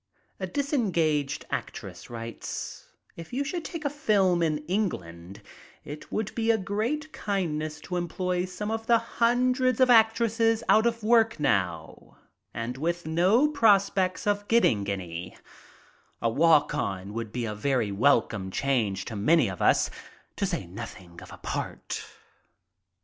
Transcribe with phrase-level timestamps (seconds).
[0.39, 5.43] A disengaged actress writes: "If you should take a film in England
[5.85, 10.87] it would be a great kindness to employ some of the hundreds of actresses out
[10.87, 12.17] of work now
[12.51, 15.37] and with no 82 MY TRIP ABROAD prospects of getting any,
[16.19, 19.91] A walk on would be a very wel come change to many of us,
[20.35, 22.03] to say nothing of a part."